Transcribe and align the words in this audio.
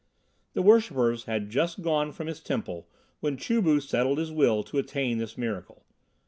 The 0.55 0.63
worshippers 0.63 1.25
had 1.25 1.51
just 1.51 1.83
gone 1.83 2.11
from 2.11 2.25
his 2.25 2.39
temple 2.39 2.87
when 3.19 3.37
Chu 3.37 3.61
bu 3.61 3.79
settled 3.79 4.17
his 4.17 4.31
will 4.31 4.63
to 4.63 4.79
attain 4.79 5.19
this 5.19 5.37
miracle. 5.37 5.85